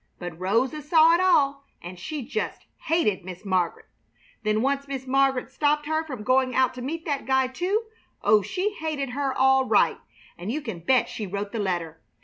[0.17, 3.83] But Rosa saw it all, and she just hated Miss Mar'get.
[4.41, 7.83] Then once Miss Mar'get stopped her from going out to meet that guy, too.
[8.23, 9.99] Oh, she hated her, all right!
[10.39, 12.01] And you can bet she wrote the letter!